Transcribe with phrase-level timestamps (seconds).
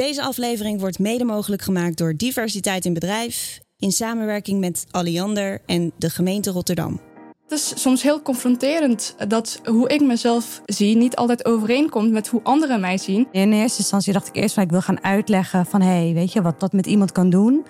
[0.00, 5.92] Deze aflevering wordt mede mogelijk gemaakt door Diversiteit in Bedrijf in samenwerking met Alliander en
[5.96, 7.00] de gemeente Rotterdam.
[7.42, 12.40] Het is soms heel confronterend dat hoe ik mezelf zie niet altijd overeenkomt met hoe
[12.42, 13.28] anderen mij zien.
[13.32, 16.32] In eerste instantie dacht ik eerst van ik wil gaan uitleggen van hé, hey, weet
[16.32, 17.64] je wat dat met iemand kan doen,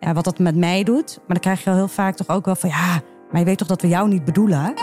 [0.00, 1.16] ja, wat dat met mij doet.
[1.16, 3.68] Maar dan krijg je heel vaak toch ook wel van ja, maar je weet toch
[3.68, 4.74] dat we jou niet bedoelen.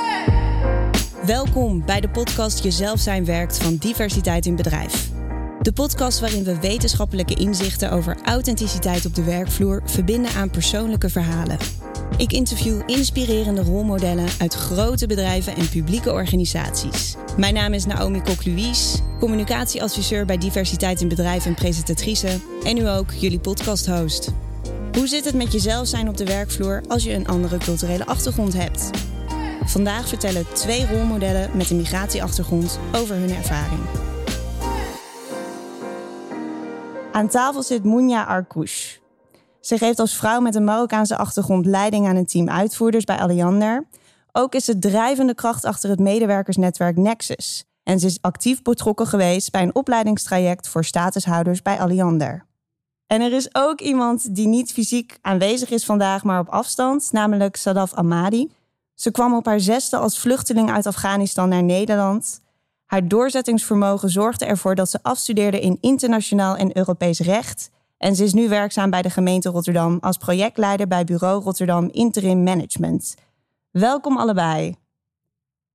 [1.26, 5.20] Welkom bij de podcast Jezelf zijn werkt van Diversiteit in Bedrijf.
[5.62, 11.58] De podcast waarin we wetenschappelijke inzichten over authenticiteit op de werkvloer verbinden aan persoonlijke verhalen.
[12.18, 17.16] Ik interview inspirerende rolmodellen uit grote bedrijven en publieke organisaties.
[17.38, 22.40] Mijn naam is Naomi Kok-Louise, communicatieadviseur bij Diversiteit in Bedrijf en presentatrice.
[22.64, 24.32] En nu ook jullie podcasthost.
[24.92, 28.54] Hoe zit het met jezelf zijn op de werkvloer als je een andere culturele achtergrond
[28.54, 28.90] hebt?
[29.66, 33.82] Vandaag vertellen twee rolmodellen met een migratieachtergrond over hun ervaring.
[37.12, 39.00] Aan tafel zit Mounja Arkouche.
[39.60, 43.88] Ze geeft als vrouw met een Marokkaanse achtergrond leiding aan een team uitvoerders bij Alliander.
[44.32, 47.66] Ook is ze drijvende kracht achter het medewerkersnetwerk Nexus.
[47.84, 52.46] En ze is actief betrokken geweest bij een opleidingstraject voor statushouders bij Alliander.
[53.08, 57.56] En er is ook iemand die niet fysiek aanwezig is vandaag, maar op afstand, namelijk
[57.56, 58.52] Sadaf Amadi.
[58.94, 62.42] Ze kwam op haar zesde als vluchteling uit Afghanistan naar Nederland.
[62.92, 67.70] Haar doorzettingsvermogen zorgde ervoor dat ze afstudeerde in internationaal en Europees recht.
[67.98, 72.44] En ze is nu werkzaam bij de gemeente Rotterdam als projectleider bij Bureau Rotterdam Interim
[72.44, 73.16] Management.
[73.70, 74.76] Welkom allebei.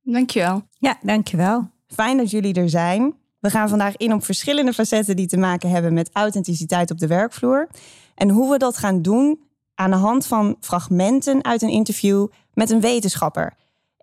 [0.02, 0.62] Dankjewel.
[0.78, 1.70] Ja, dankjewel.
[1.86, 3.14] Fijn dat jullie er zijn.
[3.40, 7.06] We gaan vandaag in op verschillende facetten die te maken hebben met authenticiteit op de
[7.06, 7.68] werkvloer.
[8.14, 9.40] En hoe we dat gaan doen
[9.74, 13.56] aan de hand van fragmenten uit een interview met een wetenschapper.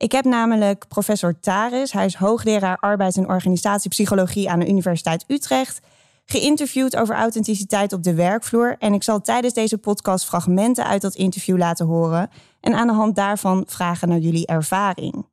[0.03, 5.79] Ik heb namelijk professor Taris, hij is hoogleraar arbeids- en organisatiepsychologie aan de Universiteit Utrecht,
[6.25, 8.75] geïnterviewd over authenticiteit op de werkvloer.
[8.79, 12.93] En ik zal tijdens deze podcast fragmenten uit dat interview laten horen en aan de
[12.93, 15.25] hand daarvan vragen naar jullie ervaring.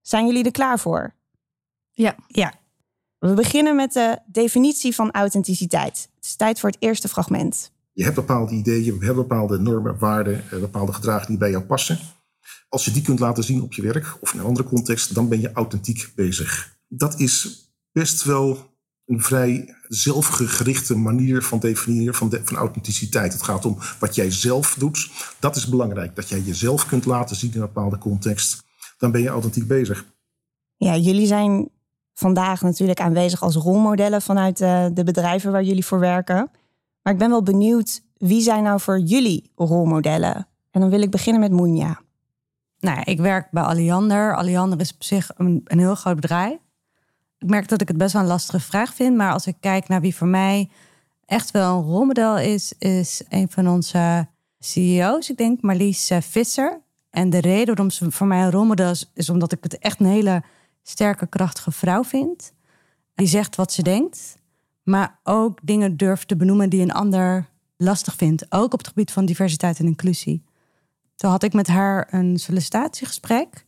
[0.00, 1.14] Zijn jullie er klaar voor?
[1.90, 2.14] Ja.
[2.26, 2.52] Ja.
[3.18, 6.08] We beginnen met de definitie van authenticiteit.
[6.14, 7.72] Het is tijd voor het eerste fragment.
[7.92, 11.64] Je hebt bepaalde ideeën, je hebt bepaalde normen, waarden, eh, bepaalde gedragen die bij jou
[11.64, 11.98] passen.
[12.68, 15.28] Als je die kunt laten zien op je werk of in een andere context, dan
[15.28, 16.76] ben je authentiek bezig.
[16.88, 18.70] Dat is best wel
[19.06, 23.32] een vrij zelfgerichte manier van definiëren van, van authenticiteit.
[23.32, 25.10] Het gaat om wat jij zelf doet.
[25.38, 28.64] Dat is belangrijk, dat jij jezelf kunt laten zien in een bepaalde context.
[28.98, 30.06] Dan ben je authentiek bezig.
[30.76, 31.68] Ja, jullie zijn
[32.14, 36.50] vandaag natuurlijk aanwezig als rolmodellen vanuit de, de bedrijven waar jullie voor werken.
[37.02, 40.48] Maar ik ben wel benieuwd, wie zijn nou voor jullie rolmodellen?
[40.70, 42.01] En dan wil ik beginnen met Moenja.
[42.82, 44.36] Nou, ik werk bij Alliander.
[44.36, 46.58] Alliander is op zich een, een heel groot bedrijf.
[47.38, 49.16] Ik merk dat ik het best wel een lastige vraag vind.
[49.16, 50.70] Maar als ik kijk naar wie voor mij
[51.24, 54.26] echt wel een rolmodel is, is een van onze
[54.58, 56.80] CEO's, ik denk Marlies eh, Visser.
[57.10, 60.00] En de reden waarom ze voor mij een rolmodel is, is omdat ik het echt
[60.00, 60.42] een hele
[60.82, 62.52] sterke, krachtige vrouw vind.
[63.14, 64.38] Die zegt wat ze denkt,
[64.82, 68.46] maar ook dingen durft te benoemen die een ander lastig vindt.
[68.48, 70.44] Ook op het gebied van diversiteit en inclusie.
[71.22, 73.66] Toen had ik met haar een sollicitatiegesprek.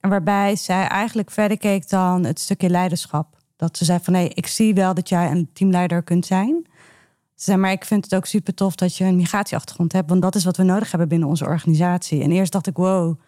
[0.00, 3.36] En waarbij zij eigenlijk verder keek dan het stukje leiderschap.
[3.56, 6.66] Dat ze zei van nee, ik zie wel dat jij een teamleider kunt zijn.
[7.34, 10.08] Ze zei, maar ik vind het ook super tof dat je een migratieachtergrond hebt.
[10.08, 12.22] Want dat is wat we nodig hebben binnen onze organisatie.
[12.22, 13.20] En eerst dacht ik, wow,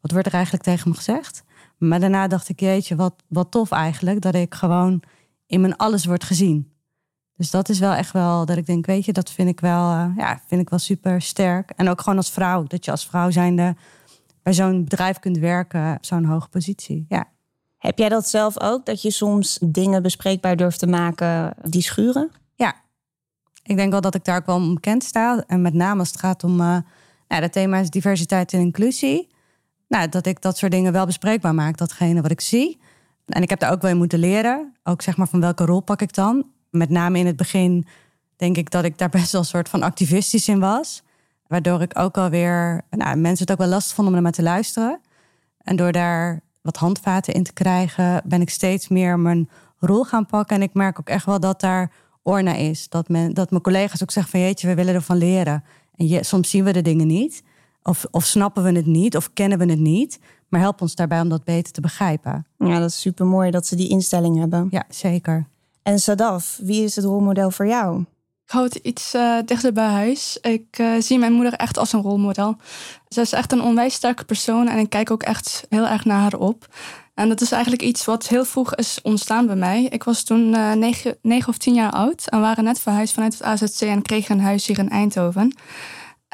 [0.00, 1.44] wat wordt er eigenlijk tegen me gezegd?
[1.78, 4.20] Maar daarna dacht ik, jeetje, wat, wat tof eigenlijk.
[4.20, 5.02] Dat ik gewoon
[5.46, 6.72] in mijn alles word gezien.
[7.36, 9.90] Dus dat is wel echt wel dat ik denk, weet je, dat vind ik wel,
[9.90, 11.70] uh, ja, vind ik wel super sterk.
[11.70, 13.76] En ook gewoon als vrouw, dat je als vrouw zijnde
[14.42, 17.04] bij zo'n bedrijf kunt werken op zo'n hoge positie.
[17.08, 17.24] Ja.
[17.78, 22.30] Heb jij dat zelf ook, dat je soms dingen bespreekbaar durft te maken die schuren?
[22.54, 22.74] Ja,
[23.62, 25.44] ik denk wel dat ik daar ook wel om bekend sta.
[25.46, 26.76] En met name als het gaat om, uh,
[27.28, 29.28] nou, het thema is diversiteit en inclusie.
[29.88, 32.80] Nou, dat ik dat soort dingen wel bespreekbaar maak, datgene wat ik zie.
[33.26, 34.74] En ik heb daar ook wel in moeten leren.
[34.82, 36.46] Ook zeg maar van welke rol pak ik dan?
[36.74, 37.86] Met name in het begin
[38.36, 41.02] denk ik dat ik daar best wel een soort van activistisch in was.
[41.46, 44.42] Waardoor ik ook alweer, nou, mensen het ook wel lastig vonden om naar me te
[44.42, 45.00] luisteren.
[45.58, 49.48] En door daar wat handvaten in te krijgen, ben ik steeds meer mijn
[49.78, 50.56] rol gaan pakken.
[50.56, 51.90] En ik merk ook echt wel dat daar
[52.22, 52.88] oor naar is.
[52.88, 55.64] Dat, men, dat mijn collega's ook zeggen van jeetje, we willen ervan leren.
[55.94, 57.42] En je, soms zien we de dingen niet.
[57.82, 60.18] Of, of snappen we het niet, of kennen we het niet.
[60.48, 62.46] Maar help ons daarbij om dat beter te begrijpen.
[62.58, 64.68] Ja, dat is super mooi dat ze die instelling hebben.
[64.70, 65.46] Ja, zeker.
[65.84, 68.00] En Sadaf, wie is het rolmodel voor jou?
[68.44, 70.38] Ik hou het iets uh, dichter bij huis.
[70.40, 72.56] Ik uh, zie mijn moeder echt als een rolmodel.
[73.08, 76.20] Ze is echt een onwijs sterke persoon en ik kijk ook echt heel erg naar
[76.20, 76.66] haar op.
[77.14, 79.84] En dat is eigenlijk iets wat heel vroeg is ontstaan bij mij.
[79.84, 80.72] Ik was toen uh,
[81.22, 84.44] negen, of tien jaar oud en waren net verhuisd vanuit het AZC en kregen een
[84.44, 85.54] huis hier in Eindhoven.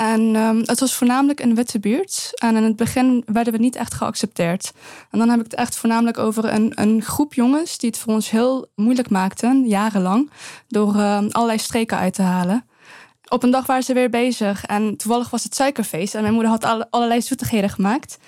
[0.01, 2.31] En um, het was voornamelijk een witte buurt.
[2.35, 4.73] En in het begin werden we niet echt geaccepteerd.
[5.11, 8.13] En dan heb ik het echt voornamelijk over een, een groep jongens die het voor
[8.13, 10.31] ons heel moeilijk maakten, jarenlang,
[10.69, 12.65] door uh, allerlei streken uit te halen.
[13.29, 16.15] Op een dag waren ze weer bezig en toevallig was het suikerfeest.
[16.15, 18.19] En mijn moeder had allerlei zoetigheden gemaakt.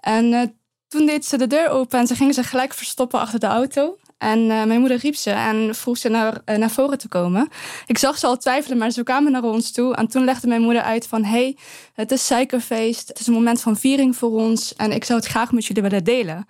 [0.00, 0.42] En uh,
[0.88, 3.96] toen deed ze de deur open en ze gingen zich gelijk verstoppen achter de auto.
[4.20, 7.48] En uh, mijn moeder riep ze en vroeg ze naar, uh, naar voren te komen.
[7.86, 9.94] Ik zag ze al twijfelen, maar ze kwamen naar ons toe.
[9.94, 11.24] En toen legde mijn moeder uit van...
[11.24, 11.56] hey,
[11.94, 13.08] het is suikerfeest.
[13.08, 14.74] Het is een moment van viering voor ons.
[14.74, 16.48] En ik zou het graag met jullie willen delen.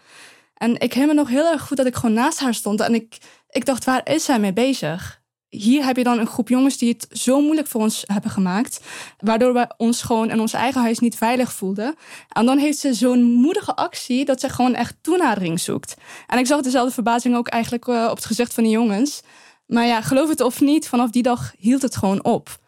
[0.54, 2.80] En ik herinner me nog heel erg goed dat ik gewoon naast haar stond.
[2.80, 3.18] En ik,
[3.50, 5.19] ik dacht, waar is zij mee bezig?
[5.50, 8.80] Hier heb je dan een groep jongens die het zo moeilijk voor ons hebben gemaakt.
[9.18, 11.94] Waardoor we ons gewoon in ons eigen huis niet veilig voelden.
[12.28, 15.96] En dan heeft ze zo'n moedige actie dat ze gewoon echt toenadering zoekt.
[16.26, 19.22] En ik zag dezelfde verbazing ook eigenlijk eh, op het gezicht van de jongens.
[19.66, 22.58] Maar ja, geloof het of niet, vanaf die dag hield het gewoon op.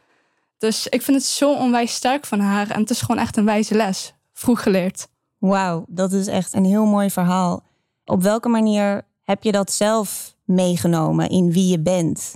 [0.58, 2.70] Dus ik vind het zo onwijs sterk van haar.
[2.70, 4.14] En het is gewoon echt een wijze les.
[4.32, 5.08] Vroeg geleerd.
[5.38, 7.62] Wauw, dat is echt een heel mooi verhaal.
[8.05, 12.35] Op welke manier heb je dat zelf meegenomen in wie je bent?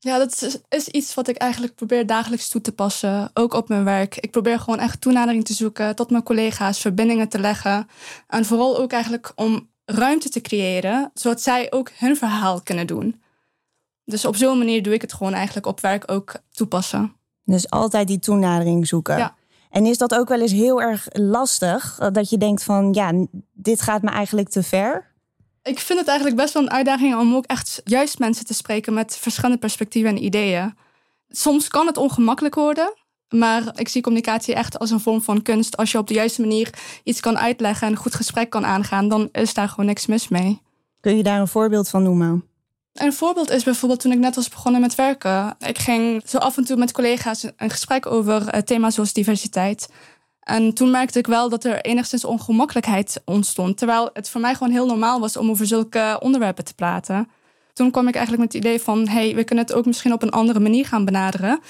[0.00, 3.30] Ja, dat is, is, iets wat ik eigenlijk probeer dagelijks toe te passen.
[3.34, 4.16] Ook op mijn werk.
[4.16, 7.88] Ik probeer gewoon echt toenadering te zoeken tot mijn collega's, verbindingen te leggen.
[8.26, 13.22] En vooral ook eigenlijk om ruimte te creëren, zodat zij ook hun verhaal kunnen doen.
[14.04, 17.16] Dus op zo'n manier doe ik het gewoon eigenlijk op werk ook toepassen.
[17.44, 19.18] Dus altijd die toenadering zoeken.
[19.18, 19.34] Ja.
[19.70, 21.98] En is dat ook wel eens heel erg lastig?
[22.12, 25.07] Dat je denkt van, ja, dit gaat me eigenlijk te ver?
[25.68, 28.94] Ik vind het eigenlijk best wel een uitdaging om ook echt juist mensen te spreken
[28.94, 30.74] met verschillende perspectieven en ideeën.
[31.28, 32.94] Soms kan het ongemakkelijk worden,
[33.28, 35.76] maar ik zie communicatie echt als een vorm van kunst.
[35.76, 36.74] Als je op de juiste manier
[37.04, 40.28] iets kan uitleggen en een goed gesprek kan aangaan, dan is daar gewoon niks mis
[40.28, 40.60] mee.
[41.00, 42.44] Kun je daar een voorbeeld van noemen?
[42.92, 45.56] Een voorbeeld is bijvoorbeeld toen ik net was begonnen met werken.
[45.58, 49.88] Ik ging zo af en toe met collega's een gesprek over eh, thema's zoals diversiteit.
[50.48, 53.76] En toen merkte ik wel dat er enigszins ongemakkelijkheid ontstond.
[53.76, 57.28] Terwijl het voor mij gewoon heel normaal was om over zulke onderwerpen te praten.
[57.72, 60.22] Toen kwam ik eigenlijk met het idee van: hey, we kunnen het ook misschien op
[60.22, 61.60] een andere manier gaan benaderen.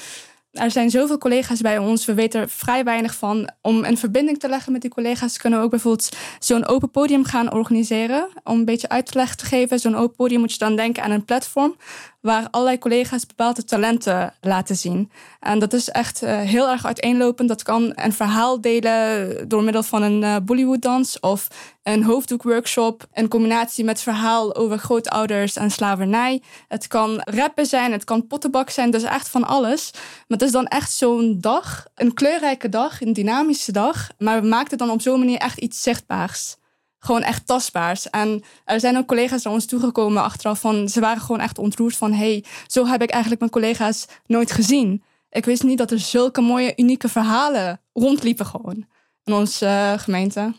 [0.53, 2.05] Er zijn zoveel collega's bij ons.
[2.05, 3.51] We weten er vrij weinig van.
[3.63, 7.25] Om een verbinding te leggen met die collega's kunnen we ook bijvoorbeeld zo'n open podium
[7.25, 8.29] gaan organiseren.
[8.45, 9.79] Om een beetje uitleg te geven.
[9.79, 11.77] Zo'n open podium moet je dan denken aan een platform
[12.21, 15.11] waar allerlei collega's bepaalde talenten laten zien.
[15.41, 17.49] En dat is echt uh, heel erg uiteenlopend.
[17.49, 21.49] Dat kan een verhaal delen door middel van een uh, Bollywood-dans of
[21.83, 23.07] een hoofddoekworkshop.
[23.13, 26.43] In combinatie met verhaal over grootouders en slavernij.
[26.69, 29.91] Het kan rappen zijn, het kan pottenbak zijn, dus echt van alles.
[29.93, 34.09] Maar het is dan echt zo'n dag, een kleurrijke dag, een dynamische dag.
[34.19, 36.57] Maar we het dan op zo'n manier echt iets zichtbaars
[36.99, 38.11] gewoon echt tastbaars.
[38.11, 40.89] En er zijn ook collega's naar ons toegekomen achteraf van...
[40.89, 42.13] ze waren gewoon echt ontroerd van...
[42.13, 45.03] hey, zo heb ik eigenlijk mijn collega's nooit gezien.
[45.31, 48.87] Ik wist niet dat er zulke mooie, unieke verhalen rondliepen gewoon
[49.25, 50.55] in onze uh, gemeente.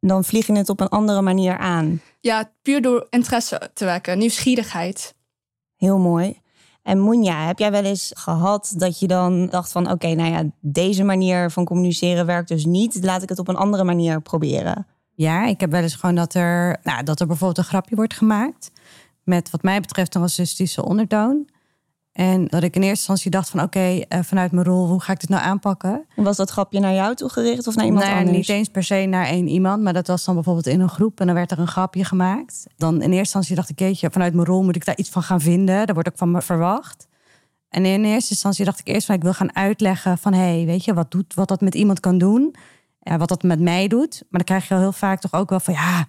[0.00, 2.00] Dan vlieg je het op een andere manier aan.
[2.20, 5.14] Ja, puur door interesse te wekken, nieuwsgierigheid.
[5.76, 6.40] Heel mooi.
[6.82, 9.90] En Moenja, heb jij wel eens gehad dat je dan dacht van...
[9.90, 13.04] oké, nou ja, deze manier van communiceren werkt dus niet.
[13.04, 14.86] Laat ik het op een andere manier proberen.
[15.20, 18.14] Ja, ik heb wel eens gewoon dat er, nou, dat er bijvoorbeeld een grapje wordt
[18.14, 18.70] gemaakt.
[19.24, 21.48] Met wat mij betreft een racistische ondertoon.
[22.12, 25.12] En dat ik in eerste instantie dacht van oké, eh, vanuit mijn rol, hoe ga
[25.12, 26.06] ik dit nou aanpakken?
[26.16, 28.36] Was dat grapje naar jou toe gericht of naar iemand nee, anders?
[28.36, 31.20] Niet eens per se naar één iemand, maar dat was dan bijvoorbeeld in een groep
[31.20, 32.66] en dan werd er een grapje gemaakt.
[32.76, 35.22] Dan in eerste instantie dacht ik, jeetje, vanuit mijn rol moet ik daar iets van
[35.22, 35.86] gaan vinden.
[35.86, 37.08] Daar wordt ook van me verwacht.
[37.68, 40.66] En in eerste instantie dacht ik eerst van ik wil gaan uitleggen van hé, hey,
[40.66, 42.54] weet je, wat, doet, wat dat met iemand kan doen
[43.00, 44.12] ja, wat dat met mij doet.
[44.20, 46.06] Maar dan krijg je heel vaak toch ook wel van ja,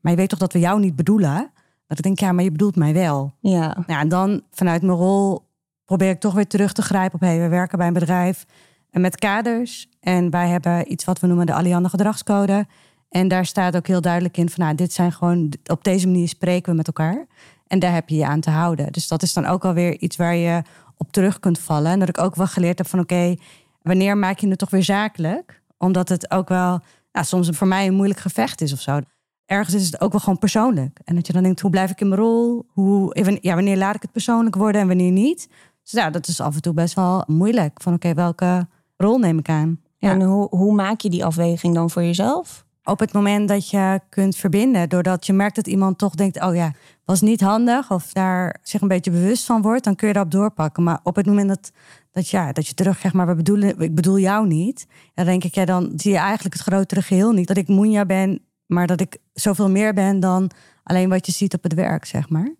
[0.00, 1.50] maar je weet toch dat we jou niet bedoelen?
[1.86, 3.34] Dat ik denk, ja, maar je bedoelt mij wel.
[3.40, 3.76] Ja.
[3.86, 5.46] Nou, en dan vanuit mijn rol
[5.84, 8.46] probeer ik toch weer terug te grijpen op, hey, we werken bij een bedrijf
[8.90, 9.88] en met kaders.
[10.00, 12.66] En wij hebben iets wat we noemen de Allianne gedragscode.
[13.08, 16.28] En daar staat ook heel duidelijk in van, nou, dit zijn gewoon, op deze manier
[16.28, 17.26] spreken we met elkaar.
[17.66, 18.92] En daar heb je je aan te houden.
[18.92, 20.62] Dus dat is dan ook alweer iets waar je
[20.96, 21.92] op terug kunt vallen.
[21.92, 23.34] En dat ik ook wel geleerd heb van, oké,
[23.82, 25.62] wanneer maak je het toch weer zakelijk?
[25.78, 26.80] Omdat het ook wel
[27.12, 29.00] nou, soms voor mij een moeilijk gevecht is of zo.
[29.46, 31.00] Ergens is het ook wel gewoon persoonlijk.
[31.04, 32.66] En dat je dan denkt, hoe blijf ik in mijn rol?
[32.68, 35.48] Hoe, ja, wanneer laat ik het persoonlijk worden en wanneer niet?
[35.82, 37.82] Dus ja, dat is af en toe best wel moeilijk.
[37.82, 38.66] Van oké, welke
[38.96, 39.80] rol neem ik aan?
[39.98, 40.10] Ja.
[40.10, 42.66] En hoe, hoe maak je die afweging dan voor jezelf?
[42.88, 46.54] Op het moment dat je kunt verbinden, doordat je merkt dat iemand toch denkt: oh
[46.54, 46.72] ja,
[47.04, 50.32] was niet handig, of daar zich een beetje bewust van wordt, dan kun je daarop
[50.32, 50.82] doorpakken.
[50.82, 51.72] Maar op het moment dat,
[52.10, 55.54] dat, ja, dat je terugkrijgt, maar we bedoelen, ik bedoel jou niet, dan denk ik,
[55.54, 57.48] ja, dan zie je eigenlijk het grotere geheel niet.
[57.48, 60.50] Dat ik Moenja ben maar dat ik zoveel meer ben dan
[60.82, 62.54] alleen wat je ziet op het werk, zeg maar.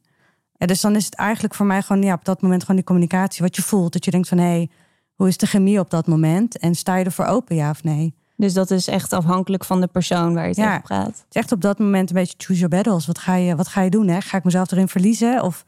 [0.52, 3.42] Dus dan is het eigenlijk voor mij gewoon ja, op dat moment gewoon die communicatie,
[3.42, 3.92] wat je voelt.
[3.92, 4.70] Dat je denkt van hé, hey,
[5.14, 6.58] hoe is de chemie op dat moment?
[6.58, 8.14] En sta je ervoor open, ja of nee?
[8.38, 10.66] Dus dat is echt afhankelijk van de persoon waar je Ja.
[10.66, 11.06] tegen praat.
[11.06, 13.06] Het is echt op dat moment een beetje choose your battles.
[13.06, 14.08] Wat ga je, wat ga je doen?
[14.08, 14.20] Hè?
[14.20, 15.42] Ga ik mezelf erin verliezen?
[15.42, 15.64] Of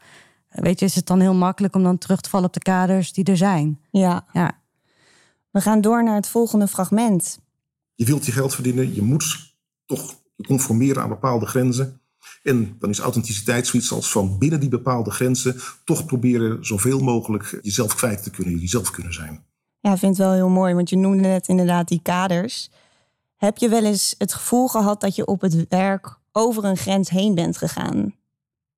[0.49, 3.13] weet je, is het dan heel makkelijk om dan terug te vallen op de kaders
[3.13, 3.79] die er zijn?
[3.91, 4.25] Ja.
[4.33, 4.51] Ja.
[5.49, 7.39] We gaan door naar het volgende fragment.
[7.95, 12.01] Je wilt je geld verdienen, je moet toch je conformeren aan bepaalde grenzen.
[12.43, 17.59] En dan is authenticiteit zoiets als van binnen die bepaalde grenzen toch proberen zoveel mogelijk
[17.61, 19.45] jezelf kwijt te kunnen, jezelf kunnen zijn.
[19.81, 22.69] Ja, vind het wel heel mooi, want je noemde net inderdaad die kaders.
[23.35, 27.09] Heb je wel eens het gevoel gehad dat je op het werk over een grens
[27.09, 28.05] heen bent gegaan?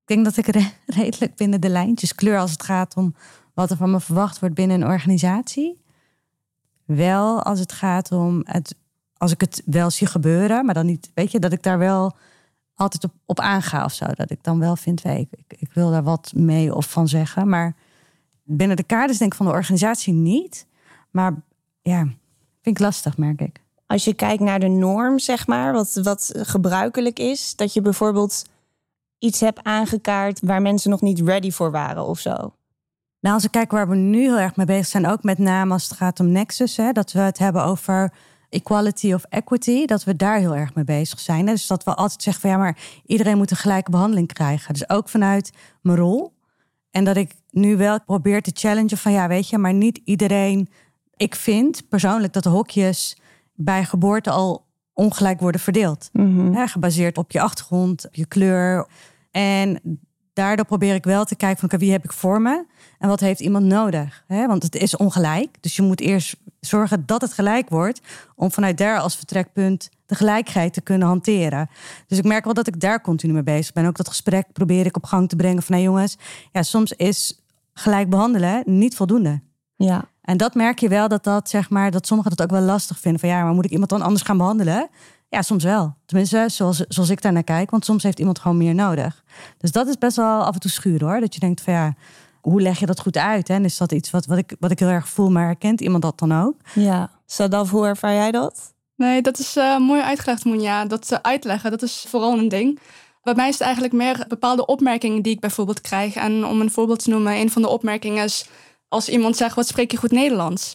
[0.01, 3.15] Ik denk dat ik re- redelijk binnen de lijntjes kleur als het gaat om
[3.53, 5.81] wat er van me verwacht wordt binnen een organisatie.
[6.85, 8.75] Wel als het gaat om het,
[9.17, 12.15] als ik het wel zie gebeuren, maar dan niet, weet je, dat ik daar wel
[12.75, 14.05] altijd op, op aanga of zo.
[14.05, 17.49] Dat ik dan wel vind, hey, ik, ik wil daar wat mee of van zeggen.
[17.49, 17.75] Maar
[18.43, 20.65] binnen de kaders denk ik van de organisatie niet.
[21.13, 21.33] Maar
[21.81, 22.01] ja,
[22.61, 23.61] vind ik lastig, merk ik.
[23.87, 28.45] Als je kijkt naar de norm, zeg maar, wat, wat gebruikelijk is, dat je bijvoorbeeld
[29.19, 32.53] iets hebt aangekaart waar mensen nog niet ready voor waren of zo.
[33.19, 35.73] Nou, als ik kijk waar we nu heel erg mee bezig zijn, ook met name
[35.73, 38.13] als het gaat om Nexus, hè, dat we het hebben over
[38.49, 41.47] equality of equity, dat we daar heel erg mee bezig zijn.
[41.47, 41.53] hè.
[41.53, 44.73] Dus dat we altijd zeggen van ja, maar iedereen moet een gelijke behandeling krijgen.
[44.73, 45.51] Dus ook vanuit
[45.81, 46.33] mijn rol.
[46.91, 50.69] En dat ik nu wel probeer te challengen van ja, weet je, maar niet iedereen.
[51.15, 53.17] Ik vind persoonlijk dat de hokjes
[53.53, 56.09] bij geboorte al ongelijk worden verdeeld.
[56.53, 58.87] Hè, gebaseerd op je achtergrond, op je kleur.
[59.31, 59.99] En
[60.33, 62.65] daardoor probeer ik wel te kijken van wie heb ik voor me
[62.99, 64.23] en wat heeft iemand nodig?
[64.27, 64.47] Hè?
[64.47, 65.57] Want het is ongelijk.
[65.59, 68.01] Dus je moet eerst zorgen dat het gelijk wordt
[68.35, 71.69] om vanuit daar als vertrekpunt de gelijkheid te kunnen hanteren.
[72.07, 73.85] Dus ik merk wel dat ik daar continu mee bezig ben.
[73.85, 76.17] Ook dat gesprek probeer ik op gang te brengen van nou jongens,
[76.51, 77.43] ja, soms is
[77.73, 79.41] gelijk behandelen niet voldoende.
[79.75, 82.67] Ja, En dat merk je wel dat dat zeg maar dat sommigen dat ook wel
[82.67, 84.89] lastig vinden van ja, maar moet ik iemand dan anders gaan behandelen?
[85.29, 85.95] Ja, soms wel.
[86.05, 89.23] Tenminste, zoals, zoals ik daar naar kijk, want soms heeft iemand gewoon meer nodig.
[89.57, 91.19] Dus dat is best wel af en toe schuur hoor.
[91.19, 91.93] Dat je denkt van ja,
[92.41, 93.47] hoe leg je dat goed uit?
[93.47, 93.53] Hè?
[93.53, 96.03] En is dat iets wat, wat, ik, wat ik heel erg voel, maar herkent iemand
[96.03, 96.55] dat dan ook?
[96.73, 97.09] ja.
[97.25, 98.73] Sadaf, hoe ervaar jij dat?
[98.95, 100.85] Nee, dat is eh, mooi uitgelegd, Moenja.
[100.85, 102.79] Dat eh, uitleggen, dat is vooral een ding.
[103.23, 106.15] Bij mij is het eigenlijk meer bepaalde opmerkingen die ik bijvoorbeeld krijg.
[106.15, 108.49] En om een voorbeeld te noemen, een van de opmerkingen is
[108.93, 110.73] als iemand zegt, wat spreek je goed Nederlands?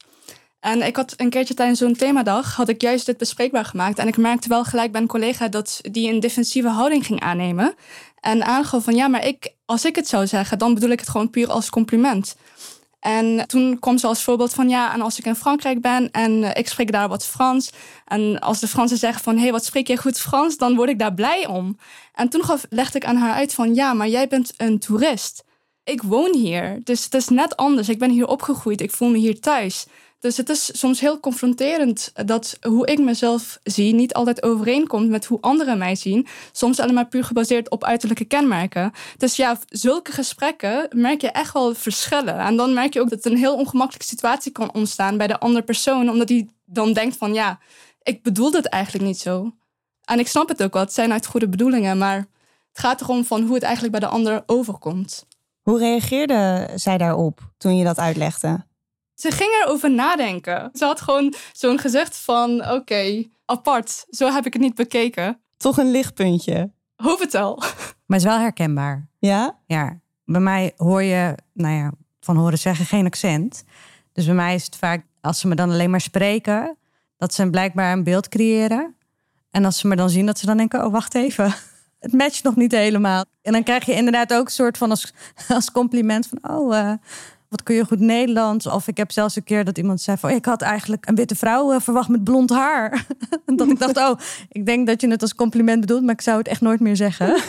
[0.60, 3.98] En ik had een keertje tijdens zo'n themadag, had ik juist dit bespreekbaar gemaakt.
[3.98, 7.74] En ik merkte wel gelijk bij een collega dat die een defensieve houding ging aannemen.
[8.20, 11.08] En aangaf van, ja, maar ik, als ik het zou zeggen, dan bedoel ik het
[11.08, 12.36] gewoon puur als compliment.
[13.00, 16.44] En toen kwam ze als voorbeeld van ja, en als ik in Frankrijk ben en
[16.44, 17.70] eh, ik spreek daar wat Frans.
[18.04, 20.88] En als de Fransen zeggen van hé, hey, wat spreek je goed Frans, dan word
[20.88, 21.78] ik daar blij om.
[22.14, 25.44] En toen gaf, legde ik aan haar uit van ja, maar jij bent een toerist.
[25.88, 27.88] Ik woon hier, dus het is net anders.
[27.88, 29.86] Ik ben hier opgegroeid, ik voel me hier thuis.
[30.18, 35.24] Dus het is soms heel confronterend dat hoe ik mezelf zie niet altijd overeenkomt met
[35.24, 36.26] hoe anderen mij zien.
[36.52, 38.92] Soms alleen maar puur gebaseerd op uiterlijke kenmerken.
[39.16, 42.38] Dus ja, zulke gesprekken merk je echt wel verschillen.
[42.38, 45.64] En dan merk je ook dat een heel ongemakkelijke situatie kan ontstaan bij de andere
[45.64, 47.58] persoon, omdat die dan denkt van ja,
[48.02, 49.54] ik bedoel het eigenlijk niet zo.
[50.04, 52.16] En ik snap het ook wel, het zijn uit goede bedoelingen, maar
[52.72, 55.26] het gaat erom van hoe het eigenlijk bij de ander overkomt.
[55.68, 58.66] Hoe reageerde zij daarop toen je dat uitlegde?
[59.14, 60.70] Ze ging erover nadenken.
[60.72, 65.40] Ze had gewoon zo'n gezicht van oké, apart, zo heb ik het niet bekeken.
[65.56, 66.72] Toch een lichtpuntje.
[66.96, 67.56] Hoe vertel?
[68.06, 69.08] Maar het is wel herkenbaar.
[69.18, 69.58] Ja?
[69.66, 73.64] Ja, bij mij hoor je, nou ja, van horen zeggen geen accent.
[74.12, 76.76] Dus bij mij is het vaak, als ze me dan alleen maar spreken,
[77.16, 78.96] dat ze blijkbaar een beeld creëren.
[79.50, 81.54] En als ze me dan zien, dat ze dan denken, oh wacht even,
[81.98, 83.24] het matcht nog niet helemaal.
[83.42, 85.12] En dan krijg je inderdaad ook een soort van als,
[85.48, 86.92] als compliment van, oh, eh,
[87.48, 88.66] wat kun je goed Nederlands?
[88.66, 91.14] Of ik heb zelfs een keer dat iemand zei van, oh, ik had eigenlijk een
[91.14, 93.06] witte vrouw eh, verwacht met blond haar.
[93.56, 96.38] Dat ik dacht, oh, ik denk dat je het als compliment bedoelt, maar ik zou
[96.38, 97.26] het echt nooit meer zeggen.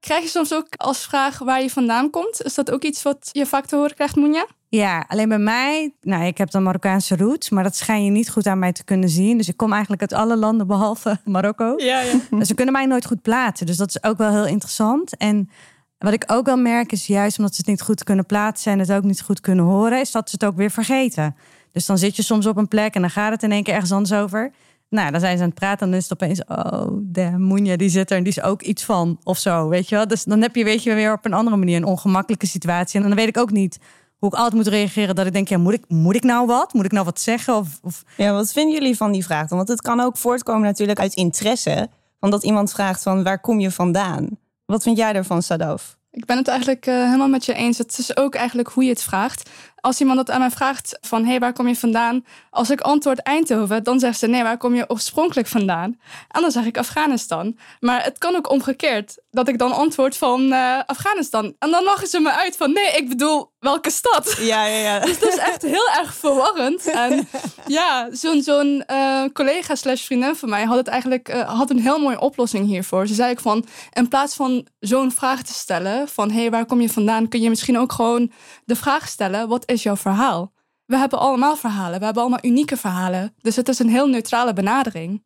[0.00, 2.42] Krijg je soms ook als vraag waar je vandaan komt?
[2.42, 4.46] Is dat ook iets wat je vaak te horen krijgt, Moenja?
[4.76, 8.30] Ja, alleen bij mij, nou, ik heb dan Marokkaanse roots, maar dat schijn je niet
[8.30, 9.36] goed aan mij te kunnen zien.
[9.36, 11.74] Dus ik kom eigenlijk uit alle landen behalve Marokko.
[11.76, 12.12] Ja, ja.
[12.38, 13.66] Dus ze kunnen mij nooit goed plaatsen.
[13.66, 15.16] Dus dat is ook wel heel interessant.
[15.16, 15.50] En
[15.98, 18.78] wat ik ook wel merk is juist omdat ze het niet goed kunnen plaatsen en
[18.78, 21.36] het ook niet goed kunnen horen, is dat ze het ook weer vergeten.
[21.72, 23.74] Dus dan zit je soms op een plek en dan gaat het in één keer
[23.74, 24.52] ergens anders over.
[24.88, 27.76] Nou, dan zijn ze aan het praten en dan is het opeens, oh, de Moenja
[27.76, 30.06] die zit er en die is ook iets van of zo, weet je wel.
[30.06, 33.00] Dus dan heb je, weet je, weer op een andere manier een ongemakkelijke situatie.
[33.00, 33.78] En dan weet ik ook niet
[34.18, 35.14] hoe ik altijd moet reageren.
[35.14, 36.72] Dat ik denk, ja, moet ik, moet ik nou wat?
[36.72, 37.54] Moet ik nou wat zeggen?
[37.54, 38.02] Of, of...
[38.16, 39.56] Ja, wat vinden jullie van die vraag dan?
[39.56, 41.88] Want het kan ook voortkomen natuurlijk uit interesse.
[42.20, 44.28] Van dat iemand vraagt van waar kom je vandaan?
[44.66, 45.96] Wat vind jij ervan, Sadaf?
[46.10, 47.78] Ik ben het eigenlijk uh, helemaal met je eens.
[47.78, 49.50] Het is ook eigenlijk hoe je het vraagt
[49.86, 52.24] als iemand dat aan mij vraagt van hé, hey, waar kom je vandaan?
[52.50, 56.00] Als ik antwoord Eindhoven, dan zegt ze nee, waar kom je oorspronkelijk vandaan?
[56.28, 57.58] En dan zeg ik Afghanistan.
[57.80, 61.54] Maar het kan ook omgekeerd, dat ik dan antwoord van uh, Afghanistan.
[61.58, 64.36] En dan lachen ze me uit van nee, ik bedoel welke stad?
[64.38, 64.98] Ja, ja, ja.
[65.06, 66.90] Dus dat is echt heel erg verwarrend.
[66.90, 67.28] En
[67.78, 71.80] ja, zo'n zo'n uh, collega slash vriendin van mij had het eigenlijk uh, had een
[71.80, 73.06] heel mooie oplossing hiervoor.
[73.06, 76.66] Ze zei ik van in plaats van zo'n vraag te stellen van hé, hey, waar
[76.66, 77.28] kom je vandaan?
[77.28, 78.32] Kun je misschien ook gewoon
[78.64, 80.52] de vraag stellen, wat is is jouw verhaal?
[80.84, 83.34] We hebben allemaal verhalen, we hebben allemaal unieke verhalen.
[83.40, 85.24] Dus het is een heel neutrale benadering.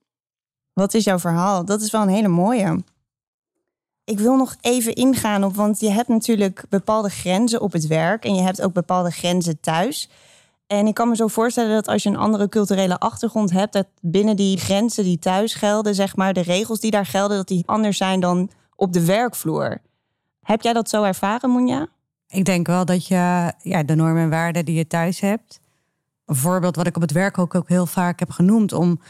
[0.73, 1.65] Wat is jouw verhaal?
[1.65, 2.85] Dat is wel een hele mooie.
[4.11, 8.25] Ik wil nog even ingaan op, want je hebt natuurlijk bepaalde grenzen op het werk
[8.25, 10.11] en je hebt ook bepaalde grenzen thuis.
[10.67, 13.87] En ik kan me zo voorstellen dat als je een andere culturele achtergrond hebt, dat
[14.01, 17.63] binnen die grenzen die thuis gelden, zeg maar, de regels die daar gelden, dat die
[17.67, 19.79] anders zijn dan op de werkvloer.
[20.43, 21.87] Heb jij dat zo ervaren, Moenja?
[22.29, 25.61] Ik denk wel dat je ja, de normen en waarden die je thuis hebt.
[26.27, 29.01] Een voorbeeld wat ik op het werk ook, ook heel vaak heb genoemd om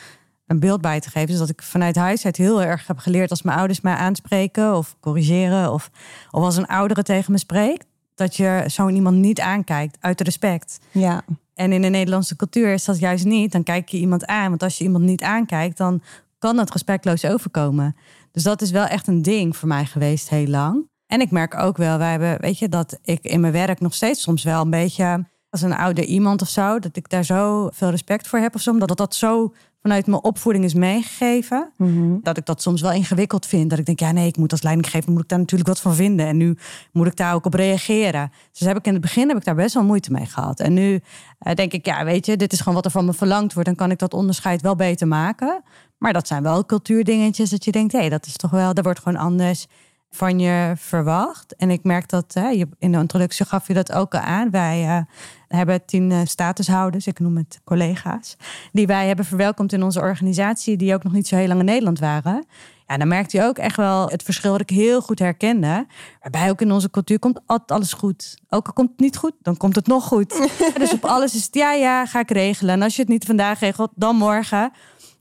[0.50, 1.32] een beeld bij te geven.
[1.32, 4.76] Is dat ik vanuit huis uit heel erg heb geleerd als mijn ouders mij aanspreken
[4.76, 5.72] of corrigeren.
[5.72, 5.90] Of,
[6.30, 7.86] of als een oudere tegen me spreekt.
[8.14, 10.78] Dat je zo iemand niet aankijkt uit respect.
[10.90, 11.22] Ja.
[11.54, 13.52] En in de Nederlandse cultuur is dat juist niet.
[13.52, 14.48] Dan kijk je iemand aan.
[14.48, 16.02] Want als je iemand niet aankijkt, dan
[16.38, 17.96] kan dat respectloos overkomen.
[18.32, 20.88] Dus dat is wel echt een ding voor mij geweest heel lang.
[21.06, 23.94] En ik merk ook wel, wij hebben, weet je, dat ik in mijn werk nog
[23.94, 27.68] steeds soms wel een beetje als een ouder iemand of zo, dat ik daar zo
[27.72, 29.52] veel respect voor heb of zo, omdat dat zo
[29.82, 31.72] vanuit mijn opvoeding is meegegeven.
[31.76, 32.16] Mhm.
[32.22, 33.70] Dat ik dat soms wel ingewikkeld vind.
[33.70, 35.94] Dat ik denk, ja nee, ik moet als leidinggever moet ik daar natuurlijk wat van
[35.94, 36.26] vinden.
[36.26, 36.56] En nu
[36.92, 38.32] moet ik daar ook op reageren.
[38.52, 40.60] Dus heb ik in het begin heb ik daar best wel moeite mee gehad.
[40.60, 43.12] En nu uh, denk ik, ja weet je, dit is gewoon wat er van me
[43.12, 43.68] verlangd wordt.
[43.68, 45.62] Dan kan ik dat onderscheid wel beter maken.
[45.98, 48.84] Maar dat zijn wel cultuurdingetjes dat je denkt, hé, hey, dat is toch wel, dat
[48.84, 49.66] wordt gewoon anders
[50.10, 51.56] van je verwacht.
[51.56, 54.50] En ik merk dat, hè, in de introductie gaf je dat ook al aan.
[54.50, 55.00] Wij uh,
[55.48, 58.36] hebben tien uh, statushouders, ik noem het collega's,
[58.72, 61.66] die wij hebben verwelkomd in onze organisatie, die ook nog niet zo heel lang in
[61.66, 62.46] Nederland waren.
[62.86, 65.86] Ja, dan merkte je ook echt wel het verschil dat ik heel goed herkende.
[66.20, 68.38] Waarbij ook in onze cultuur komt altijd alles goed.
[68.48, 70.48] Ook al komt het niet goed, dan komt het nog goed.
[70.78, 72.74] dus op alles is het ja, ja, ga ik regelen.
[72.74, 74.72] En als je het niet vandaag regelt, dan morgen.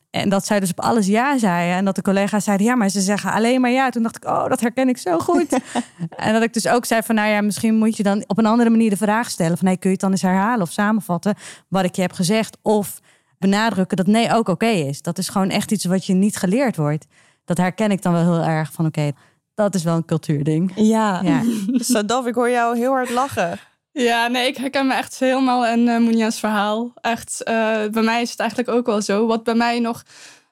[0.09, 1.75] En dat zij dus op alles ja zeiden.
[1.75, 3.89] En dat de collega's zeiden, ja, maar ze zeggen alleen maar ja.
[3.89, 5.59] Toen dacht ik, oh, dat herken ik zo goed.
[6.15, 8.45] en dat ik dus ook zei van, nou ja, misschien moet je dan op een
[8.45, 9.57] andere manier de vraag stellen.
[9.57, 11.35] Van, nee, kun je het dan eens herhalen of samenvatten
[11.67, 12.57] wat ik je heb gezegd?
[12.61, 12.99] Of
[13.37, 15.01] benadrukken dat nee ook oké is.
[15.01, 17.05] Dat is gewoon echt iets wat je niet geleerd wordt.
[17.45, 19.11] Dat herken ik dan wel heel erg van, oké,
[19.53, 20.71] dat is wel een cultuurding.
[20.75, 21.41] Ja, ja.
[21.93, 23.59] Sadaf, ik hoor jou heel hard lachen.
[23.99, 26.93] Ja, nee, ik herken me echt helemaal in uh, Moenia's verhaal.
[27.01, 29.25] Echt, uh, bij mij is het eigenlijk ook wel zo.
[29.25, 30.03] Wat bij mij nog,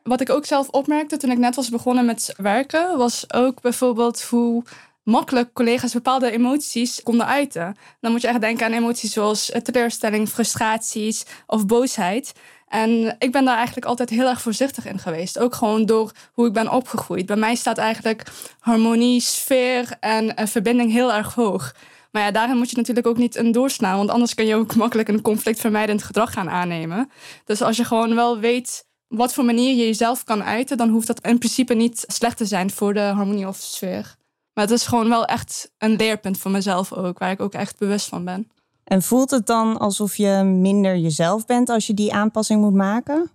[0.03, 4.23] wat ik ook zelf opmerkte toen ik net was begonnen met werken, was ook bijvoorbeeld
[4.23, 4.63] hoe
[5.03, 7.75] makkelijk collega's bepaalde emoties konden uiten.
[7.99, 12.33] Dan moet je echt denken aan emoties zoals teleurstelling, frustraties of boosheid.
[12.67, 15.39] En ik ben daar eigenlijk altijd heel erg voorzichtig in geweest.
[15.39, 17.25] Ook gewoon door hoe ik ben opgegroeid.
[17.25, 18.23] Bij mij staat eigenlijk
[18.59, 21.73] harmonie, sfeer en verbinding heel erg hoog.
[22.17, 23.97] Maar ja, daarin moet je natuurlijk ook niet een doorsnaan.
[23.97, 27.09] Want anders kun je ook makkelijk een conflictvermijdend gedrag gaan aannemen.
[27.45, 31.07] Dus als je gewoon wel weet wat voor manier je jezelf kan uiten, dan hoeft
[31.07, 34.15] dat in principe niet slecht te zijn voor de harmonie of sfeer.
[34.53, 37.77] Maar het is gewoon wel echt een leerpunt voor mezelf ook, waar ik ook echt
[37.77, 38.51] bewust van ben.
[38.83, 43.29] En voelt het dan alsof je minder jezelf bent als je die aanpassing moet maken?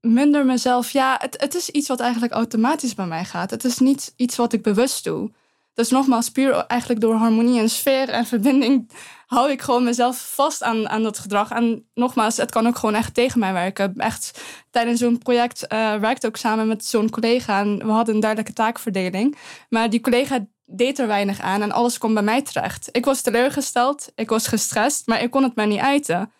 [0.00, 3.50] Minder mezelf, ja, het, het is iets wat eigenlijk automatisch bij mij gaat.
[3.50, 5.30] Het is niet iets wat ik bewust doe.
[5.74, 8.90] Dus nogmaals, puur eigenlijk door harmonie en sfeer en verbinding
[9.30, 11.50] hou ik gewoon mezelf vast aan, aan dat gedrag.
[11.50, 13.94] En nogmaals, het kan ook gewoon echt tegen mij werken.
[13.96, 18.20] Echt, tijdens zo'n project uh, werkte ook samen met zo'n collega en we hadden een
[18.20, 19.36] duidelijke taakverdeling.
[19.68, 22.88] Maar die collega deed er weinig aan en alles kwam bij mij terecht.
[22.92, 26.32] Ik was teleurgesteld, ik was gestrest, maar ik kon het maar niet uiten.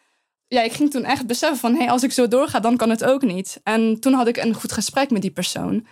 [0.48, 2.90] Ja, ik ging toen echt beseffen van, hé, hey, als ik zo doorga, dan kan
[2.90, 3.60] het ook niet.
[3.62, 5.86] En toen had ik een goed gesprek met die persoon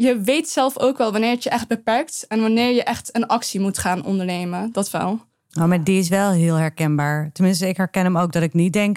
[0.00, 3.26] je weet zelf ook wel wanneer het je echt beperkt en wanneer je echt een
[3.26, 4.72] actie moet gaan ondernemen.
[4.72, 5.20] Dat wel.
[5.58, 7.30] Oh, maar die is wel heel herkenbaar.
[7.32, 8.96] Tenminste, ik herken hem ook dat ik niet denk.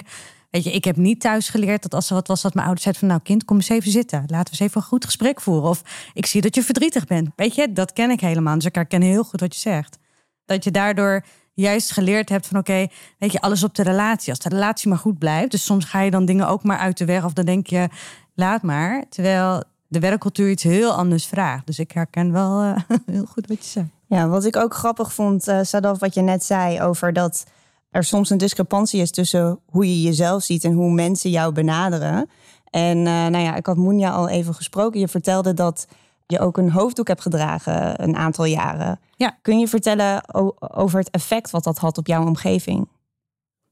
[0.50, 2.84] Weet je, ik heb niet thuis geleerd dat als er wat was dat mijn ouders
[2.84, 4.18] zeiden van nou kind, kom eens even zitten.
[4.18, 5.68] Laten we eens even een goed gesprek voeren.
[5.68, 7.28] Of ik zie dat je verdrietig bent.
[7.36, 8.54] Weet je, dat ken ik helemaal.
[8.54, 9.98] Dus ik herken heel goed wat je zegt.
[10.44, 12.86] Dat je daardoor juist geleerd hebt van oké,
[13.18, 14.30] weet je, alles op de relatie.
[14.30, 15.50] Als de relatie maar goed blijft.
[15.50, 17.24] Dus soms ga je dan dingen ook maar uit de weg.
[17.24, 17.88] Of dan denk je,
[18.34, 19.04] laat maar.
[19.08, 19.62] Terwijl
[19.94, 21.66] de werkcultuur iets heel anders vraagt.
[21.66, 22.76] Dus ik herken wel uh,
[23.06, 23.86] heel goed wat je zegt.
[24.06, 27.44] Ja, wat ik ook grappig vond, uh, Sadaf, wat je net zei over dat
[27.90, 32.30] er soms een discrepantie is tussen hoe je jezelf ziet en hoe mensen jou benaderen.
[32.70, 35.00] En uh, nou ja, ik had Moenja al even gesproken.
[35.00, 35.86] Je vertelde dat
[36.26, 39.00] je ook een hoofddoek hebt gedragen een aantal jaren.
[39.16, 39.38] Ja.
[39.42, 42.88] Kun je vertellen over het effect wat dat had op jouw omgeving?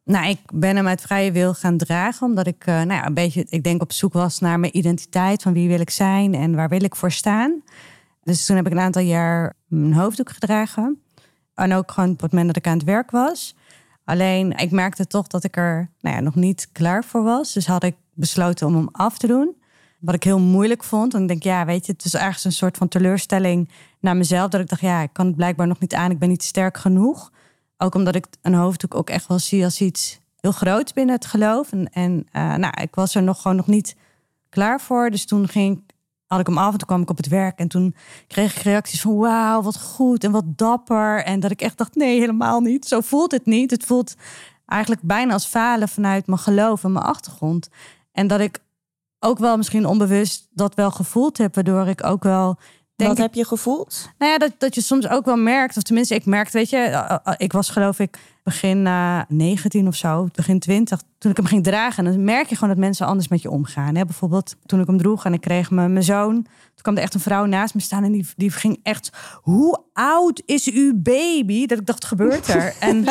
[0.04, 3.14] Nou, ik ben hem uit vrije wil gaan dragen, omdat ik uh, nou ja, een
[3.14, 6.54] beetje, ik denk, op zoek was naar mijn identiteit, van wie wil ik zijn en
[6.54, 7.62] waar wil ik voor staan.
[8.22, 11.02] Dus toen heb ik een aantal jaar een hoofddoek gedragen.
[11.54, 13.56] En ook gewoon op het moment dat ik aan het werk was.
[14.04, 17.52] Alleen, ik merkte toch dat ik er nou ja, nog niet klaar voor was.
[17.52, 19.56] Dus had ik besloten om hem af te doen.
[20.00, 21.14] Wat ik heel moeilijk vond.
[21.14, 23.68] En ik denk, ja, weet je, het is ergens een soort van teleurstelling
[24.00, 24.50] naar mezelf.
[24.50, 26.10] Dat ik dacht, ja, ik kan het blijkbaar nog niet aan.
[26.10, 27.30] Ik ben niet sterk genoeg.
[27.82, 31.26] Ook omdat ik een hoofddoek ook echt wel zie als iets heel groots binnen het
[31.26, 31.72] geloof.
[31.72, 33.96] En, en uh, nou, ik was er nog gewoon nog niet
[34.48, 35.10] klaar voor.
[35.10, 35.82] Dus toen ging
[36.26, 37.58] had ik hem af en toen kwam ik op het werk.
[37.58, 37.94] En toen
[38.26, 41.24] kreeg ik reacties van wauw, wat goed en wat dapper.
[41.24, 42.86] En dat ik echt dacht, nee, helemaal niet.
[42.86, 43.70] Zo voelt het niet.
[43.70, 44.14] Het voelt
[44.66, 47.68] eigenlijk bijna als falen vanuit mijn geloof en mijn achtergrond.
[48.12, 48.58] En dat ik
[49.18, 52.58] ook wel misschien onbewust dat wel gevoeld heb, waardoor ik ook wel.
[53.02, 54.08] Denk Wat heb je gevoeld?
[54.18, 57.20] Nou ja, dat, dat je soms ook wel merkt, of tenminste, ik merkte, weet je,
[57.36, 61.64] ik was geloof ik begin uh, 19 of zo, begin 20, toen ik hem ging
[61.64, 63.94] dragen, dan merk je gewoon dat mensen anders met je omgaan.
[63.94, 64.04] Hè?
[64.04, 66.34] Bijvoorbeeld toen ik hem droeg en ik kreeg mijn, mijn zoon.
[66.34, 69.10] Toen kwam er echt een vrouw naast me staan en die, die ging echt...
[69.42, 71.66] Hoe oud is uw baby?
[71.66, 72.74] Dat ik dacht, gebeurt er?
[72.80, 73.04] En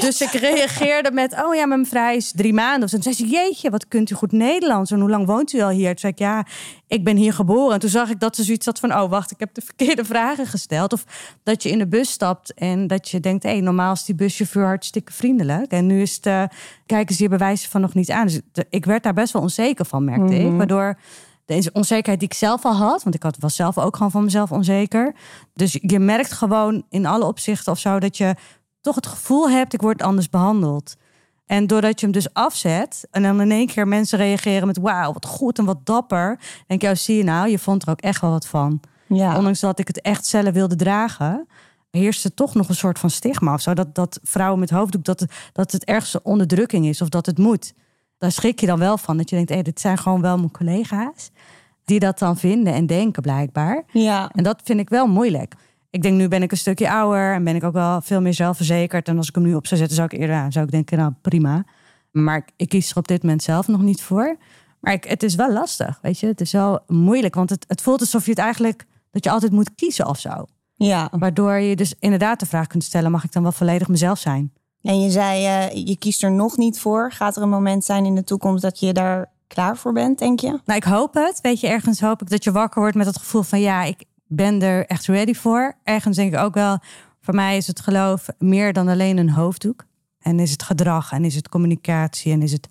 [0.00, 2.82] dus ik reageerde met, oh ja, mijn vrij is drie maanden.
[2.82, 2.98] Of zo.
[2.98, 4.90] toen zei ze, jeetje, wat kunt u goed Nederlands?
[4.90, 5.88] En hoe lang woont u al hier?
[5.88, 6.46] Toen zei ik, ja,
[6.86, 7.74] ik ben hier geboren.
[7.74, 10.04] En toen zag ik dat ze zoiets had van, oh wacht, ik heb de verkeerde
[10.14, 10.92] vragen gesteld.
[10.92, 11.04] Of
[11.42, 14.14] dat je in de bus stapt en dat je denkt, hé, hey, normaal is die
[14.62, 15.70] hartstikke vriendelijk.
[15.70, 16.42] En nu is het, uh,
[16.86, 18.26] kijken ze hier bewijzen van nog niet aan.
[18.26, 20.46] Dus ik werd daar best wel onzeker van, merkte ik.
[20.46, 20.56] Mhm.
[20.56, 20.98] Waardoor
[21.44, 24.24] de onzekerheid die ik zelf al had, want ik had, was zelf ook gewoon van
[24.24, 25.14] mezelf onzeker.
[25.54, 28.34] Dus je merkt gewoon in alle opzichten of zo dat je
[28.80, 30.96] toch het gevoel hebt, ik word anders behandeld.
[31.46, 35.12] En doordat je hem dus afzet en dan in één keer mensen reageren met wauw,
[35.12, 36.38] wat goed en wat dapper.
[36.66, 38.80] Denk je, oh, zie je nou, je vond er ook echt wel wat van.
[39.06, 39.36] Ja.
[39.36, 41.46] Ondanks dat ik het echt zelf wilde dragen,
[41.98, 43.74] heerste toch nog een soort van stigma of zo.
[43.74, 47.74] Dat, dat vrouwen met hoofddoek, dat dat het ergste onderdrukking is of dat het moet.
[48.18, 49.16] Daar schrik je dan wel van.
[49.16, 51.30] Dat je denkt, hé, dit zijn gewoon wel mijn collega's.
[51.84, 53.84] Die dat dan vinden en denken blijkbaar.
[53.92, 54.30] Ja.
[54.34, 55.54] En dat vind ik wel moeilijk.
[55.90, 58.34] Ik denk, nu ben ik een stukje ouder en ben ik ook wel veel meer
[58.34, 59.08] zelfverzekerd.
[59.08, 61.12] En als ik hem nu op zou zetten, zou ik eerder zou ik denken, nou
[61.20, 61.64] prima.
[62.10, 64.36] Maar ik, kies er op dit moment zelf nog niet voor.
[64.80, 66.26] Maar ik, het is wel lastig, weet je.
[66.26, 68.84] Het is wel moeilijk, want het, het voelt alsof je het eigenlijk...
[69.10, 70.46] dat je altijd moet kiezen of zo.
[70.74, 71.08] Ja.
[71.18, 74.52] Waardoor je dus inderdaad de vraag kunt stellen: mag ik dan wel volledig mezelf zijn?
[74.82, 77.12] En je zei, uh, je kiest er nog niet voor.
[77.12, 80.40] Gaat er een moment zijn in de toekomst dat je daar klaar voor bent, denk
[80.40, 80.60] je?
[80.64, 81.40] Nou, ik hoop het.
[81.40, 84.04] Weet je, ergens hoop ik dat je wakker wordt met het gevoel van ja, ik
[84.26, 85.76] ben er echt ready voor.
[85.82, 86.78] Ergens denk ik ook wel,
[87.20, 89.84] voor mij is het geloof meer dan alleen een hoofddoek.
[90.18, 92.68] En is het gedrag en is het communicatie en is het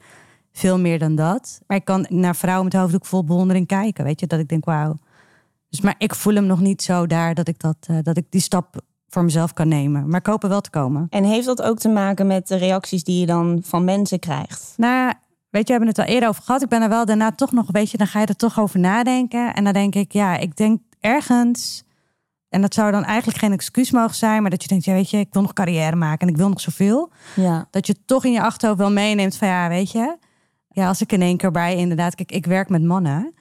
[0.52, 1.62] veel meer dan dat.
[1.68, 4.04] Maar ik kan naar vrouwen met hoofddoek vol bewondering kijken.
[4.04, 5.00] Weet je, dat ik denk, wauw,
[5.74, 8.26] dus, maar ik voel hem nog niet zo daar dat ik, dat, uh, dat ik
[8.30, 10.08] die stap voor mezelf kan nemen.
[10.10, 11.08] Maar ik hoop er wel te komen.
[11.10, 14.74] En heeft dat ook te maken met de reacties die je dan van mensen krijgt?
[14.78, 15.14] Nou,
[15.50, 16.62] weet je, we hebben het al eerder over gehad.
[16.62, 18.80] Ik ben er wel daarna toch nog, een beetje, dan ga je er toch over
[18.80, 19.54] nadenken.
[19.54, 21.84] En dan denk ik, ja, ik denk ergens...
[22.50, 25.10] En dat zou dan eigenlijk geen excuus mogen zijn, maar dat je denkt, ja, weet
[25.10, 27.12] je, ik wil nog carrière maken en ik wil nog zoveel.
[27.36, 27.68] Ja.
[27.70, 30.18] Dat je toch in je achterhoofd wel meeneemt van, ja, weet je,
[30.68, 33.34] ja, als ik in één keer bij, inderdaad, kijk, ik werk met mannen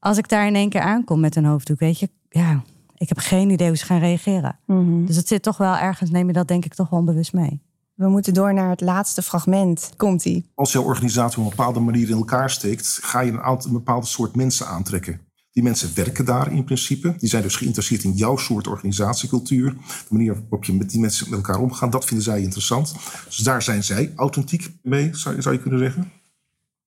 [0.00, 2.62] als ik daar in één keer aankom met een hoofddoek, weet je, ja,
[2.96, 4.58] ik heb geen idee hoe ze gaan reageren.
[4.66, 5.04] Mhm.
[5.04, 7.62] Dus het zit toch wel ergens, neem je dat denk ik toch wel onbewust mee.
[7.94, 9.90] We moeten door naar het laatste fragment.
[9.96, 10.50] Komt-ie.
[10.54, 13.76] Als jouw organisatie op een bepaalde manier in elkaar steekt, ga je een, aantal, een
[13.76, 15.20] bepaalde soort mensen aantrekken.
[15.52, 17.14] Die mensen werken daar in principe.
[17.18, 19.72] Die zijn dus geïnteresseerd in jouw soort organisatiecultuur.
[19.72, 22.94] De manier waarop je met die mensen met elkaar omgaat, dat vinden zij interessant.
[23.26, 26.12] Dus daar zijn zij authentiek mee, zou, zou je kunnen zeggen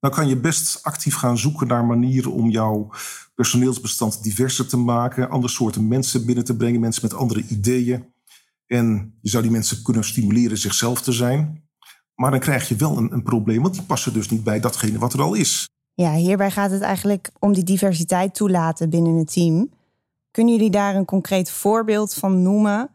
[0.03, 2.89] dan kan je best actief gaan zoeken naar manieren om jouw
[3.35, 8.13] personeelsbestand diverser te maken, andere soorten mensen binnen te brengen, mensen met andere ideeën.
[8.67, 11.67] En je zou die mensen kunnen stimuleren zichzelf te zijn.
[12.15, 14.97] Maar dan krijg je wel een, een probleem, want die passen dus niet bij datgene
[14.97, 15.69] wat er al is.
[15.93, 19.69] Ja, hierbij gaat het eigenlijk om die diversiteit toelaten binnen het team.
[20.31, 22.89] Kunnen jullie daar een concreet voorbeeld van noemen?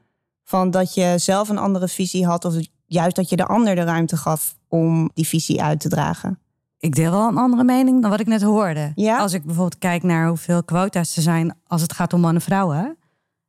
[0.45, 2.55] Van dat je zelf een andere visie had, of
[2.87, 6.39] juist dat je de ander de ruimte gaf om die visie uit te dragen?
[6.79, 8.93] Ik deel wel een andere mening dan wat ik net hoorde.
[8.95, 9.19] Ja?
[9.19, 12.97] Als ik bijvoorbeeld kijk naar hoeveel quota's er zijn als het gaat om mannen-vrouwen,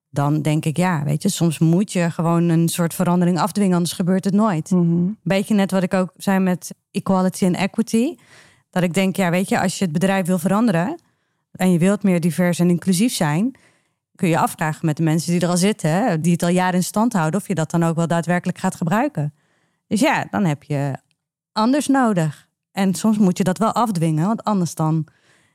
[0.09, 3.93] dan denk ik ja, weet je, soms moet je gewoon een soort verandering afdwingen, anders
[3.93, 4.71] gebeurt het nooit.
[4.71, 8.15] Mm Beetje net wat ik ook zei met equality en equity.
[8.69, 10.99] Dat ik denk, ja, weet je, als je het bedrijf wil veranderen
[11.51, 13.55] en je wilt meer divers en inclusief zijn,
[14.15, 16.83] kun je afvragen met de mensen die er al zitten, die het al jaren in
[16.83, 19.33] stand houden, of je dat dan ook wel daadwerkelijk gaat gebruiken.
[19.87, 20.95] Dus ja, dan heb je
[21.51, 22.48] anders nodig.
[22.71, 25.07] En soms moet je dat wel afdwingen, want anders dan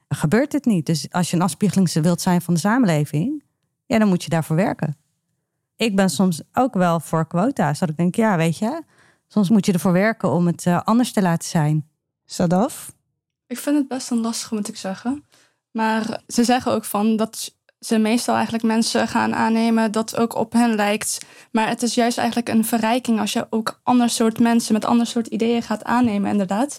[0.09, 0.87] gebeurt het niet.
[0.87, 3.42] Dus als je een afspiegeling wilt zijn van de samenleving,
[3.87, 4.96] ja, dan moet je daarvoor werken.
[5.77, 7.79] Ik ben soms ook wel voor quota's.
[7.79, 8.83] Dat ik denk, ja, weet je,
[9.29, 11.88] soms moet je ervoor werken om het eh, anders te laten zijn.
[12.24, 12.94] Sadaf?
[13.46, 15.24] Ik vind het best een lastig, moet ik zeggen.
[15.70, 20.53] Maar ze zeggen ook van dat ze meestal eigenlijk mensen gaan aannemen dat ook op
[20.53, 21.18] hen lijkt.
[21.53, 25.07] Maar het is juist eigenlijk een verrijking als je ook ander soort mensen met ander
[25.07, 26.79] soort ideeën gaat aannemen, inderdaad.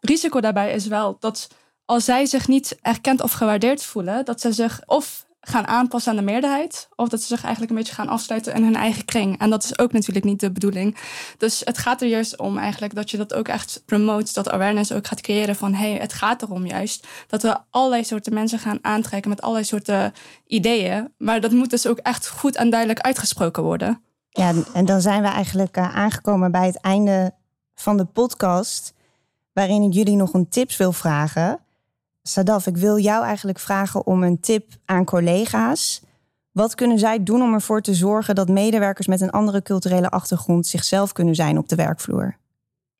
[0.00, 1.48] Risico daarbij is wel dat
[1.84, 6.18] als zij zich niet erkend of gewaardeerd voelen, dat ze zich of gaan aanpassen aan
[6.18, 6.88] de meerderheid.
[6.96, 9.38] Of dat ze zich eigenlijk een beetje gaan afsluiten in hun eigen kring.
[9.38, 10.96] En dat is ook natuurlijk niet de bedoeling.
[11.38, 14.32] Dus het gaat er juist om eigenlijk dat je dat ook echt promote.
[14.32, 17.06] Dat awareness ook gaat creëren van hé, hey, het gaat erom juist.
[17.26, 20.12] Dat we allerlei soorten mensen gaan aantrekken met allerlei soorten
[20.46, 21.12] ideeën.
[21.18, 24.00] Maar dat moet dus ook echt goed en duidelijk uitgesproken worden.
[24.28, 27.34] Ja, en dan zijn we eigenlijk uh, aangekomen bij het einde
[27.74, 28.94] van de podcast.
[29.52, 31.60] Waarin ik jullie nog een tips wil vragen.
[32.28, 36.00] Sadaf, ik wil jou eigenlijk vragen om een tip aan collega's.
[36.52, 40.66] Wat kunnen zij doen om ervoor te zorgen dat medewerkers met een andere culturele achtergrond
[40.66, 42.36] zichzelf kunnen zijn op de werkvloer?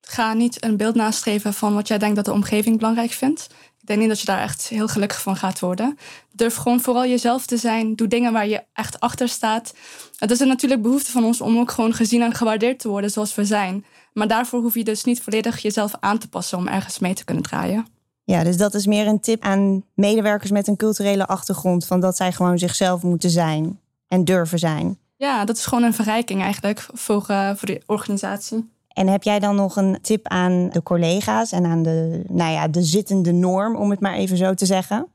[0.01, 3.47] Ga niet een beeld nastreven van wat jij denkt dat de omgeving belangrijk vindt.
[3.81, 5.99] Ik denk niet dat je daar echt heel gelukkig van gaat worden.
[6.33, 7.97] Durf gewoon vooral jezelf te zijn.
[7.97, 9.75] Doe dingen waar je echt achter staat.
[10.17, 13.11] Het is een natuurlijk behoefte van ons om ook gewoon gezien en gewaardeerd te worden
[13.11, 13.85] zoals we zijn.
[14.13, 17.25] Maar daarvoor hoef je dus niet volledig jezelf aan te passen om ergens mee te
[17.25, 17.96] kunnen draaien.
[18.27, 21.87] Ja, dus dat is meer een tip aan medewerkers met een culturele achtergrond.
[21.87, 24.99] Van dat zij gewoon zichzelf moeten zijn en durven zijn.
[25.17, 28.71] Ja, dat is gewoon een verrijking eigenlijk voor, uh, voor de organisatie.
[28.89, 32.69] En heb jij dan nog een tip aan de collega's en aan de, nou ja,
[32.69, 35.07] de zittende norm, om het maar even zo te zeggen?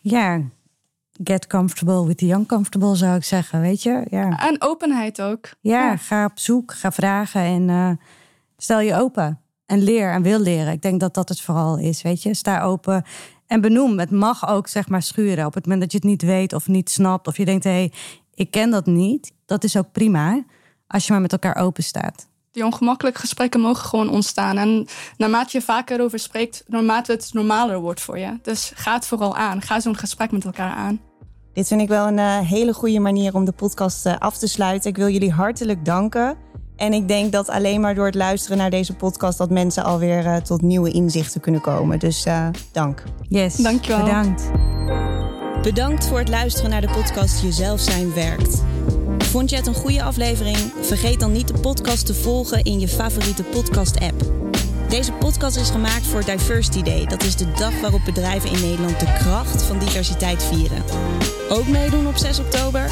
[0.00, 0.40] Ja,
[1.24, 4.06] get comfortable with the uncomfortable, zou ik zeggen, weet je?
[4.10, 4.46] Ja.
[4.48, 5.50] En openheid ook.
[5.60, 7.90] Ja, ga op zoek, ga vragen en uh,
[8.56, 10.72] stel je open en leer en wil leren.
[10.72, 12.34] Ik denk dat dat het vooral is, weet je.
[12.34, 13.04] Sta open
[13.46, 13.98] en benoem.
[13.98, 15.46] Het mag ook, zeg maar, schuren.
[15.46, 17.26] Op het moment dat je het niet weet of niet snapt...
[17.26, 17.92] of je denkt, hé, hey,
[18.34, 19.32] ik ken dat niet.
[19.46, 20.44] Dat is ook prima,
[20.86, 22.28] als je maar met elkaar open staat.
[22.50, 24.58] Die ongemakkelijke gesprekken mogen gewoon ontstaan.
[24.58, 28.38] En naarmate je vaker over spreekt, naarmate het normaler wordt voor je.
[28.42, 29.62] Dus ga het vooral aan.
[29.62, 31.00] Ga zo'n gesprek met elkaar aan.
[31.52, 34.46] Dit vind ik wel een uh, hele goede manier om de podcast uh, af te
[34.46, 34.90] sluiten.
[34.90, 36.36] Ik wil jullie hartelijk danken.
[36.76, 39.38] En ik denk dat alleen maar door het luisteren naar deze podcast...
[39.38, 41.98] dat mensen alweer uh, tot nieuwe inzichten kunnen komen.
[41.98, 43.02] Dus uh, dank.
[43.28, 44.04] Yes, Dankjewel.
[44.04, 44.50] bedankt.
[45.62, 48.62] Bedankt voor het luisteren naar de podcast Jezelf zijn werkt.
[49.18, 50.56] Vond je het een goede aflevering?
[50.80, 54.22] Vergeet dan niet de podcast te volgen in je favoriete podcast-app.
[54.88, 57.06] Deze podcast is gemaakt voor Diversity Day.
[57.06, 60.82] Dat is de dag waarop bedrijven in Nederland de kracht van diversiteit vieren.
[61.48, 62.90] Ook meedoen op 6 oktober?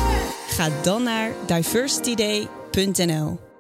[0.49, 3.54] Ga dan naar diversityday.nl.